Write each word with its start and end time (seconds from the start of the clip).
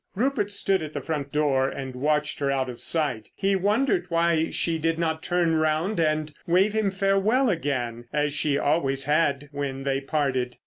Rupert 0.15 0.49
stood 0.51 0.81
at 0.81 0.93
the 0.93 1.01
front 1.01 1.31
door 1.31 1.69
and 1.69 1.95
watched 1.95 2.39
her 2.39 2.49
out 2.49 2.71
of 2.71 2.79
sight. 2.79 3.29
He 3.35 3.55
wondered 3.55 4.07
why 4.09 4.49
she 4.49 4.79
did 4.79 4.97
not 4.97 5.21
turn 5.21 5.53
round 5.57 5.99
and 5.99 6.33
wave 6.47 6.73
him 6.73 6.89
farewell 6.89 7.51
again 7.51 8.05
as 8.11 8.33
she 8.33 8.57
always 8.57 9.05
had 9.05 9.47
when 9.51 9.83
they 9.83 10.01
parted. 10.01 10.57